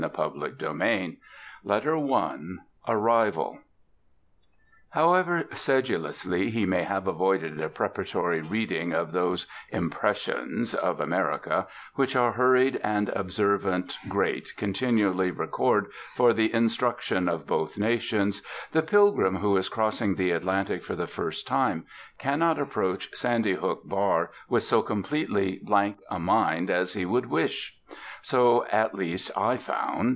[0.01, 1.17] HENRY JAMES
[1.63, 3.59] LETTERS FROM AMERICA I ARRIVAL
[4.89, 12.15] However sedulously he may have avoided a preparatory reading of those 'impressions' of America which
[12.15, 18.41] our hurried and observant Great continually record for the instruction of both nations,
[18.71, 21.85] the pilgrim who is crossing the Atlantic for the first time
[22.17, 27.77] cannot approach Sandy Hook Bar with so completely blank a mind as he would wish.
[28.23, 30.09] So, at least, I found.